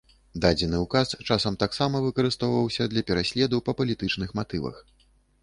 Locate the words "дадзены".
0.43-0.77